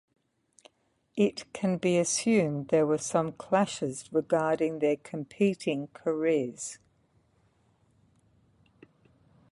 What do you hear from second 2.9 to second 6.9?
some clashes regarding their competing careers.